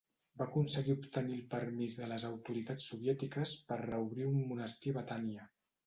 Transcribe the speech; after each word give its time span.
Va 0.41 0.45
aconseguir 0.45 0.95
obtenir 0.99 1.35
el 1.35 1.43
permís 1.51 1.99
de 2.01 2.09
les 2.13 2.27
autoritats 2.31 2.89
soviètiques 2.95 3.57
per 3.71 3.81
reobrir 3.87 4.31
un 4.35 4.45
monestir 4.53 4.97
a 5.01 5.03
Betània. 5.03 5.51